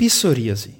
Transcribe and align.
Psoríase, 0.00 0.76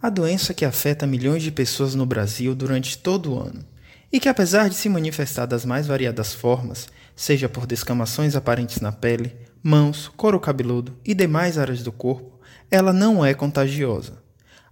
a 0.00 0.08
doença 0.08 0.54
que 0.54 0.64
afeta 0.64 1.06
milhões 1.06 1.42
de 1.42 1.52
pessoas 1.52 1.94
no 1.94 2.06
Brasil 2.06 2.54
durante 2.54 2.96
todo 2.96 3.34
o 3.34 3.38
ano, 3.38 3.62
e 4.10 4.18
que 4.18 4.30
apesar 4.30 4.70
de 4.70 4.74
se 4.74 4.88
manifestar 4.88 5.44
das 5.44 5.66
mais 5.66 5.86
variadas 5.86 6.32
formas, 6.32 6.88
seja 7.14 7.50
por 7.50 7.66
descamações 7.66 8.34
aparentes 8.34 8.80
na 8.80 8.90
pele, 8.90 9.36
mãos, 9.62 10.10
couro 10.16 10.40
cabeludo 10.40 10.96
e 11.04 11.12
demais 11.12 11.58
áreas 11.58 11.82
do 11.82 11.92
corpo, 11.92 12.40
ela 12.70 12.94
não 12.94 13.22
é 13.22 13.34
contagiosa. 13.34 14.14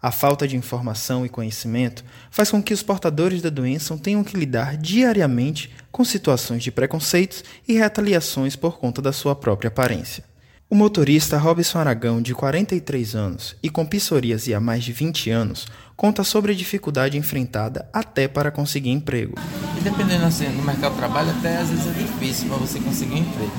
A 0.01 0.11
falta 0.11 0.49
de 0.49 0.57
informação 0.57 1.27
e 1.27 1.29
conhecimento 1.29 2.03
faz 2.31 2.51
com 2.51 2.63
que 2.63 2.73
os 2.73 2.83
portadores 2.83 3.43
da 3.43 3.51
doença 3.51 3.95
tenham 3.99 4.25
que 4.25 4.35
lidar 4.35 4.79
diariamente 4.79 5.71
com 5.93 6.07
situações 6.07 6.63
de 6.63 6.71
preconceitos 6.71 7.45
e 7.69 7.75
retaliações 7.75 8.57
por 8.57 8.79
conta 8.79 9.03
da 9.03 9.13
sua 9.13 9.37
própria 9.37 9.69
aparência. 9.69 10.30
O 10.73 10.77
motorista 10.77 11.37
Robson 11.37 11.81
Aragão, 11.81 12.23
de 12.23 12.33
43 12.33 13.17
anos 13.17 13.57
e 13.61 13.69
com 13.69 13.85
psoríase 13.85 14.55
há 14.55 14.61
mais 14.61 14.85
de 14.85 14.93
20 14.93 15.29
anos, 15.29 15.67
conta 15.97 16.23
sobre 16.23 16.53
a 16.53 16.55
dificuldade 16.55 17.19
enfrentada 17.19 17.89
até 17.93 18.29
para 18.29 18.53
conseguir 18.53 18.91
emprego. 18.91 19.35
E 19.77 19.81
dependendo 19.81 20.27
assim, 20.27 20.45
do 20.45 20.63
mercado 20.63 20.93
de 20.93 20.99
trabalho, 20.99 21.31
até 21.31 21.57
às 21.57 21.71
vezes 21.71 21.89
é 21.89 21.91
difícil 21.91 22.49
para 22.49 22.59
você 22.59 22.79
conseguir 22.79 23.19
emprego, 23.19 23.51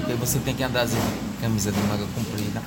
porque 0.00 0.14
você 0.14 0.38
tem 0.38 0.54
que 0.54 0.62
andar 0.62 0.84
assim, 0.84 0.96
camisa 1.38 1.70
de 1.70 1.78
manga 1.80 2.06
comprida, 2.14 2.62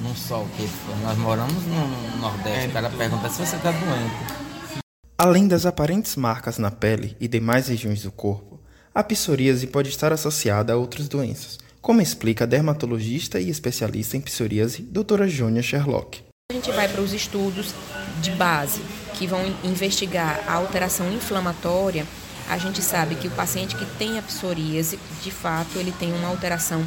num 0.00 0.14
sol 0.14 0.46
que 0.56 0.68
nós 1.02 1.18
moramos 1.18 1.64
no 1.64 2.20
Nordeste, 2.20 2.68
o 2.68 2.72
cara 2.72 2.88
pergunta 2.90 3.28
se 3.30 3.44
você 3.44 3.56
está 3.56 3.72
doente. 3.72 4.80
Além 5.18 5.48
das 5.48 5.66
aparentes 5.66 6.14
marcas 6.14 6.56
na 6.56 6.70
pele 6.70 7.16
e 7.18 7.26
demais 7.26 7.66
regiões 7.66 8.00
do 8.04 8.12
corpo, 8.12 8.60
a 8.94 9.02
psoríase 9.02 9.66
pode 9.66 9.88
estar 9.88 10.12
associada 10.12 10.72
a 10.72 10.76
outras 10.76 11.08
doenças 11.08 11.58
como 11.80 12.02
explica 12.02 12.44
a 12.44 12.46
dermatologista 12.46 13.40
e 13.40 13.48
especialista 13.48 14.16
em 14.16 14.20
psoríase, 14.20 14.82
doutora 14.82 15.26
Jônia 15.26 15.62
Sherlock. 15.62 16.22
A 16.50 16.54
gente 16.54 16.70
vai 16.72 16.88
para 16.88 17.00
os 17.00 17.12
estudos 17.12 17.74
de 18.20 18.30
base, 18.32 18.82
que 19.14 19.26
vão 19.26 19.40
investigar 19.64 20.44
a 20.46 20.54
alteração 20.54 21.10
inflamatória. 21.12 22.06
A 22.48 22.58
gente 22.58 22.82
sabe 22.82 23.14
que 23.14 23.28
o 23.28 23.30
paciente 23.30 23.76
que 23.76 23.86
tem 23.96 24.18
a 24.18 24.22
psoríase, 24.22 24.98
de 25.22 25.30
fato, 25.30 25.78
ele 25.78 25.92
tem 25.92 26.12
uma 26.12 26.28
alteração 26.28 26.84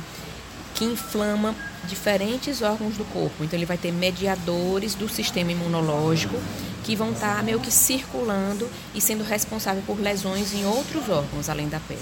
que 0.75 0.83
inflama 0.83 1.55
diferentes 1.85 2.61
órgãos 2.61 2.97
do 2.97 3.05
corpo. 3.05 3.43
Então, 3.43 3.57
ele 3.57 3.65
vai 3.65 3.77
ter 3.77 3.91
mediadores 3.91 4.95
do 4.95 5.07
sistema 5.07 5.51
imunológico 5.51 6.35
que 6.83 6.95
vão 6.95 7.13
estar 7.13 7.41
meio 7.43 7.59
que 7.59 7.71
circulando 7.71 8.69
e 8.93 8.99
sendo 8.99 9.23
responsável 9.23 9.81
por 9.85 9.99
lesões 9.99 10.53
em 10.53 10.65
outros 10.65 11.07
órgãos 11.07 11.49
além 11.49 11.69
da 11.69 11.79
pele. 11.79 12.01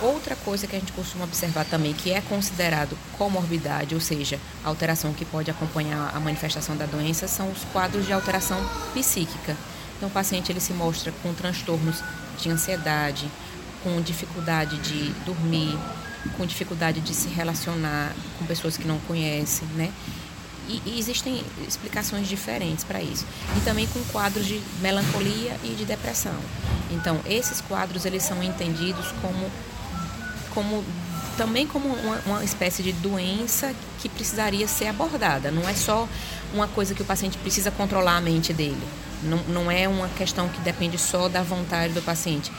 Outra 0.00 0.36
coisa 0.36 0.66
que 0.68 0.76
a 0.76 0.78
gente 0.78 0.92
costuma 0.92 1.24
observar 1.24 1.64
também, 1.64 1.92
que 1.92 2.12
é 2.12 2.20
considerado 2.20 2.96
comorbidade, 3.16 3.96
ou 3.96 4.00
seja, 4.00 4.38
alteração 4.64 5.12
que 5.12 5.24
pode 5.24 5.50
acompanhar 5.50 6.14
a 6.14 6.20
manifestação 6.20 6.76
da 6.76 6.86
doença, 6.86 7.26
são 7.26 7.50
os 7.50 7.64
quadros 7.72 8.06
de 8.06 8.12
alteração 8.12 8.64
psíquica. 8.94 9.56
Então, 9.96 10.08
o 10.08 10.12
paciente 10.12 10.52
ele 10.52 10.60
se 10.60 10.72
mostra 10.72 11.12
com 11.20 11.34
transtornos 11.34 12.00
de 12.38 12.48
ansiedade, 12.48 13.28
com 13.82 14.00
dificuldade 14.00 14.78
de 14.78 15.10
dormir, 15.24 15.76
com 16.36 16.46
dificuldade 16.46 17.00
de 17.00 17.12
se 17.12 17.28
relacionar 17.28 18.14
com 18.38 18.46
pessoas 18.46 18.76
que 18.76 18.86
não 18.86 19.00
conhecem, 19.00 19.66
né? 19.74 19.92
E, 20.68 20.82
e 20.86 20.98
existem 21.00 21.42
explicações 21.66 22.28
diferentes 22.28 22.84
para 22.84 23.02
isso. 23.02 23.26
E 23.56 23.60
também 23.62 23.88
com 23.88 24.00
quadros 24.12 24.46
de 24.46 24.62
melancolia 24.80 25.56
e 25.64 25.74
de 25.74 25.84
depressão. 25.84 26.38
Então, 26.92 27.20
esses 27.26 27.60
quadros 27.62 28.04
eles 28.04 28.22
são 28.22 28.40
entendidos 28.42 29.12
como 29.20 29.50
como 30.48 30.84
também 31.36 31.66
como 31.66 31.88
uma, 31.88 32.18
uma, 32.26 32.44
espécie 32.44 32.82
de 32.82 32.92
doença 32.92 33.72
que 34.00 34.08
precisaria 34.08 34.66
ser 34.66 34.86
abordada. 34.86 35.52
Não 35.52 35.68
é 35.68 35.74
só 35.74 36.08
uma 36.52 36.66
coisa 36.66 36.94
que 36.94 37.02
o 37.02 37.04
paciente 37.04 37.38
precisa 37.38 37.70
controlar 37.70 38.16
a 38.16 38.20
mente 38.20 38.52
dele. 38.52 38.82
Não, 39.22 39.38
não 39.44 39.70
é 39.70 39.86
uma 39.88 40.08
questão 40.08 40.48
que 40.48 40.60
depende 40.60 40.98
só 40.98 41.28
da 41.28 41.42
vontade 41.42 41.94
do 41.94 42.02
paciente. 42.02 42.50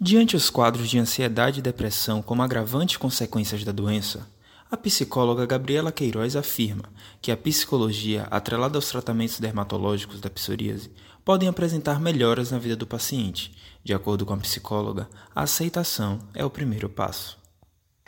Diante 0.00 0.34
os 0.34 0.50
quadros 0.50 0.88
de 0.88 0.98
ansiedade 0.98 1.60
e 1.60 1.62
depressão 1.62 2.22
como 2.22 2.42
agravantes 2.42 2.96
consequências 2.96 3.62
da 3.62 3.70
doença, 3.70 4.26
a 4.72 4.76
psicóloga 4.78 5.44
Gabriela 5.44 5.92
Queiroz 5.92 6.34
afirma 6.34 6.84
que 7.20 7.30
a 7.30 7.36
psicologia, 7.36 8.26
atrelada 8.30 8.78
aos 8.78 8.88
tratamentos 8.88 9.38
dermatológicos 9.38 10.18
da 10.18 10.30
psoríase, 10.30 10.90
podem 11.22 11.46
apresentar 11.46 12.00
melhoras 12.00 12.50
na 12.50 12.58
vida 12.58 12.74
do 12.74 12.86
paciente. 12.86 13.54
De 13.84 13.92
acordo 13.92 14.24
com 14.24 14.32
a 14.32 14.38
psicóloga, 14.38 15.10
a 15.36 15.42
aceitação 15.42 16.20
é 16.34 16.42
o 16.42 16.48
primeiro 16.48 16.88
passo. 16.88 17.38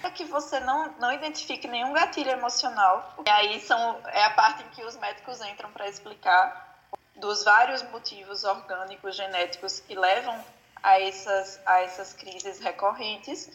É 0.03 0.09
que 0.09 0.25
você 0.25 0.59
não, 0.61 0.91
não 0.99 1.13
identifique 1.13 1.69
nenhum 1.69 1.93
gatilho 1.93 2.31
emocional. 2.31 3.15
E 3.27 3.29
aí 3.29 3.61
são, 3.61 3.99
é 4.07 4.25
a 4.25 4.31
parte 4.31 4.63
em 4.63 4.69
que 4.71 4.83
os 4.87 4.97
médicos 4.97 5.43
entram 5.43 5.71
para 5.71 5.87
explicar 5.87 6.89
dos 7.21 7.45
vários 7.45 7.83
motivos 7.91 8.43
orgânicos, 8.43 9.15
genéticos 9.15 9.81
que 9.81 9.95
levam 9.95 10.43
a 10.83 10.99
essas, 10.99 11.61
a 11.67 11.83
essas 11.83 12.15
crises 12.15 12.59
recorrentes, 12.59 13.51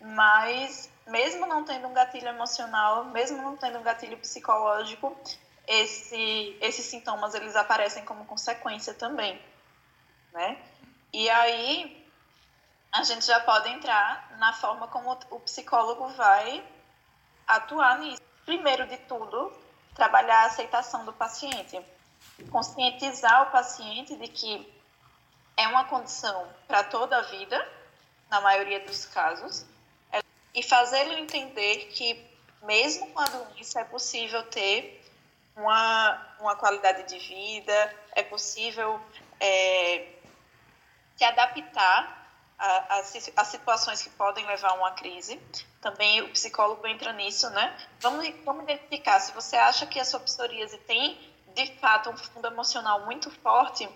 mas 0.00 0.90
mesmo 1.08 1.46
não 1.46 1.64
tendo 1.64 1.86
um 1.88 1.92
gatilho 1.92 2.28
emocional, 2.28 3.04
mesmo 3.06 3.42
não 3.42 3.56
tendo 3.56 3.78
um 3.78 3.82
gatilho 3.82 4.16
psicológico, 4.18 5.16
esse, 5.66 6.56
esses 6.60 6.86
sintomas 6.86 7.34
eles 7.34 7.54
aparecem 7.54 8.04
como 8.04 8.24
consequência 8.24 8.94
também, 8.94 9.40
né? 10.32 10.58
E 11.12 11.28
aí 11.28 12.06
a 12.92 13.02
gente 13.02 13.26
já 13.26 13.40
pode 13.40 13.68
entrar 13.68 14.36
na 14.38 14.52
forma 14.52 14.88
como 14.88 15.18
o 15.30 15.40
psicólogo 15.40 16.08
vai 16.08 16.64
atuar 17.46 17.98
nisso. 17.98 18.22
Primeiro 18.44 18.86
de 18.86 18.96
tudo, 18.98 19.52
trabalhar 19.94 20.44
a 20.44 20.46
aceitação 20.46 21.04
do 21.04 21.12
paciente, 21.12 21.80
conscientizar 22.50 23.48
o 23.48 23.50
paciente 23.50 24.16
de 24.16 24.28
que 24.28 24.74
é 25.56 25.68
uma 25.68 25.84
condição 25.84 26.48
para 26.66 26.84
toda 26.84 27.18
a 27.18 27.22
vida, 27.22 27.68
na 28.30 28.40
maioria 28.40 28.80
dos 28.80 29.04
casos, 29.06 29.66
e 30.54 30.62
fazê-lo 30.62 31.12
entender 31.12 31.86
que, 31.86 32.24
mesmo 32.62 33.10
com 33.10 33.20
a 33.20 33.24
doença, 33.24 33.80
é 33.80 33.84
possível 33.84 34.42
ter 34.44 35.02
uma, 35.56 36.36
uma 36.40 36.56
qualidade 36.56 37.08
de 37.08 37.18
vida, 37.18 37.96
é 38.12 38.22
possível 38.22 39.00
é, 39.40 40.06
se 41.16 41.24
adaptar 41.24 42.18
a, 42.58 43.44
situações 43.44 44.02
que 44.02 44.10
podem 44.10 44.44
levar 44.46 44.70
a 44.70 44.74
uma 44.74 44.92
crise. 44.92 45.40
Também 45.80 46.22
o 46.22 46.30
psicólogo 46.30 46.86
entra 46.86 47.12
nisso, 47.12 47.48
né? 47.50 47.76
Vamos, 48.00 48.28
vamos 48.44 48.64
identificar 48.64 49.20
se 49.20 49.32
você 49.32 49.56
acha 49.56 49.86
que 49.86 50.00
a 50.00 50.04
sua 50.04 50.20
psoríase 50.20 50.76
tem, 50.78 51.18
de 51.54 51.66
fato, 51.78 52.10
um 52.10 52.16
fundo 52.16 52.48
emocional 52.48 53.04
muito 53.04 53.30
forte, 53.30 53.88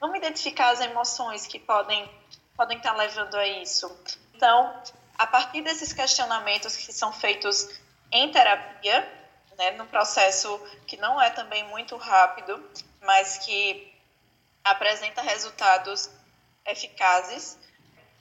vamos 0.00 0.16
identificar 0.16 0.70
as 0.70 0.80
emoções 0.80 1.46
que 1.46 1.58
podem, 1.58 2.08
podem 2.56 2.76
estar 2.76 2.94
levando 2.94 3.34
a 3.34 3.46
isso. 3.46 3.90
Então, 4.34 4.82
a 5.16 5.26
partir 5.26 5.62
desses 5.62 5.92
questionamentos 5.92 6.76
que 6.76 6.92
são 6.92 7.12
feitos 7.12 7.68
em 8.10 8.30
terapia, 8.30 9.08
né, 9.56 9.72
num 9.72 9.86
processo 9.86 10.58
que 10.86 10.96
não 10.96 11.20
é 11.20 11.30
também 11.30 11.64
muito 11.68 11.96
rápido, 11.96 12.62
mas 13.00 13.38
que 13.38 13.92
apresenta 14.62 15.22
resultados 15.22 16.10
eficazes, 16.66 17.58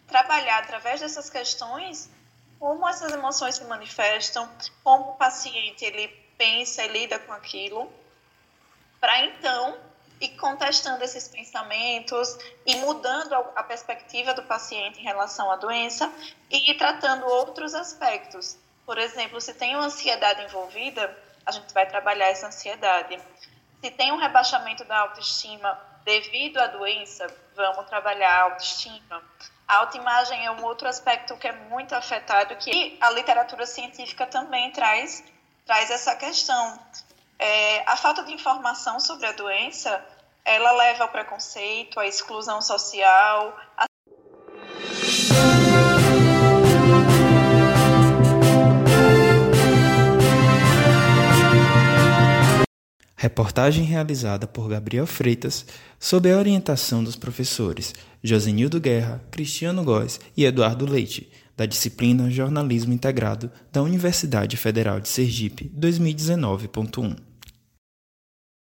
trabalhar 0.08 0.60
através 0.60 1.00
dessas 1.00 1.30
questões 1.30 2.10
como 2.60 2.88
essas 2.88 3.12
emoções 3.12 3.56
se 3.56 3.64
manifestam, 3.66 4.50
como 4.84 5.12
o 5.12 5.16
paciente 5.16 5.84
ele 5.84 6.08
pensa 6.38 6.84
e 6.84 6.88
lida 6.88 7.20
com 7.20 7.34
aquilo, 7.34 7.92
para 9.02 9.20
então 9.26 9.78
e 10.24 10.30
contestando 10.38 11.04
esses 11.04 11.28
pensamentos 11.28 12.38
e 12.66 12.78
mudando 12.78 13.34
a 13.34 13.64
perspectiva 13.64 14.34
do 14.34 14.42
paciente 14.44 15.02
em 15.02 15.04
relação 15.04 15.52
à 15.52 15.58
doença 15.58 16.10
e 16.50 16.74
tratando 16.76 17.26
outros 17.26 17.76
aspectos. 17.76 18.58
Por 18.86 18.98
exemplo, 18.98 19.42
se 19.42 19.54
tem 19.54 19.76
uma 19.76 19.86
ansiedade 19.86 20.42
envolvida, 20.44 21.14
a 21.46 21.52
gente 21.52 21.74
vai 21.74 21.86
trabalhar 21.86 22.28
essa 22.28 22.48
ansiedade. 22.48 23.20
Se 23.82 23.92
tem 23.92 24.14
um 24.14 24.18
rebaixamento 24.18 24.86
da 24.86 25.00
autoestima 25.00 25.78
devido 26.06 26.58
à 26.58 26.68
doença, 26.68 27.28
vamos 27.54 27.86
trabalhar 27.88 28.32
a 28.32 28.44
autoestima. 28.44 29.22
A 29.68 29.80
autoimagem 29.80 30.46
é 30.46 30.52
um 30.52 30.64
outro 30.64 30.88
aspecto 30.88 31.36
que 31.36 31.50
é 31.50 31.52
muito 31.52 31.94
afetado, 31.96 32.56
que 32.56 32.98
a 33.02 33.10
literatura 33.10 33.66
científica 33.66 34.26
também 34.26 34.72
traz, 34.72 35.22
traz 35.66 35.92
essa 35.92 36.16
questão. 36.16 36.80
É, 37.40 37.90
a 37.90 37.98
falta 37.98 38.24
de 38.24 38.34
informação 38.34 39.00
sobre 39.00 39.26
a 39.26 39.32
doença, 39.32 40.04
ela 40.46 40.72
leva 40.74 41.04
ao 41.04 41.10
preconceito, 41.10 42.00
à 42.00 42.08
exclusão 42.08 42.62
social. 42.62 43.58
A... 43.78 43.86
Reportagem 53.16 53.86
realizada 53.86 54.46
por 54.46 54.68
Gabriel 54.68 55.08
Freitas 55.08 55.66
sob 55.98 56.30
a 56.30 56.38
orientação 56.38 57.02
dos 57.02 57.16
professores 57.16 57.94
Josenildo 58.22 58.82
Guerra, 58.82 59.24
Cristiano 59.32 59.84
Góes 59.84 60.20
e 60.36 60.44
Eduardo 60.44 60.86
Leite, 60.86 61.32
da 61.56 61.66
disciplina 61.66 62.30
Jornalismo 62.30 62.94
Integrado 62.94 63.52
da 63.72 63.82
Universidade 63.82 64.58
Federal 64.58 65.00
de 65.00 65.10
Sergipe 65.10 65.72
2019.1. 65.78 67.33